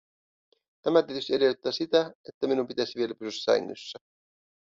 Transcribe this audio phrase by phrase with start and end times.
[0.81, 3.99] Tämä tietysti edellyttää sitä, että minun pitäisi vielä pysyä sängyssä.